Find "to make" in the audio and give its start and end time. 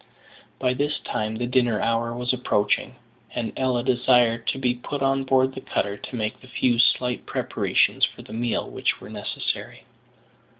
5.95-6.41